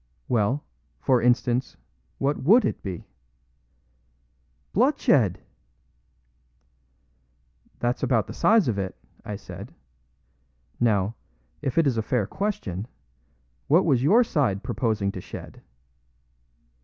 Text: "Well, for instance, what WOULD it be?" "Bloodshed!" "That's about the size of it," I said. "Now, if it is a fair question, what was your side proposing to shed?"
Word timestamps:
"Well, 0.27 0.63
for 0.99 1.21
instance, 1.21 1.77
what 2.17 2.37
WOULD 2.41 2.65
it 2.65 2.81
be?" 2.81 3.05
"Bloodshed!" 4.73 5.39
"That's 7.77 8.01
about 8.01 8.25
the 8.25 8.33
size 8.33 8.67
of 8.67 8.79
it," 8.79 8.95
I 9.23 9.35
said. 9.35 9.75
"Now, 10.79 11.13
if 11.61 11.77
it 11.77 11.85
is 11.85 11.97
a 11.99 12.01
fair 12.01 12.25
question, 12.25 12.87
what 13.67 13.85
was 13.85 14.01
your 14.01 14.23
side 14.23 14.63
proposing 14.63 15.11
to 15.11 15.21
shed?" 15.21 15.61